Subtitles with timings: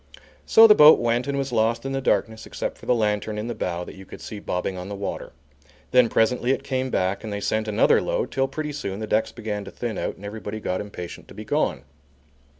[0.47, 3.45] So the boat went and was lost in the darkness except for the lantern in
[3.45, 5.31] the bow that you could see bobbing on the water.
[5.91, 9.31] Then presently it came back and they sent another load, till pretty soon the decks
[9.31, 11.83] began to thin out and everybody got impatient to be gone.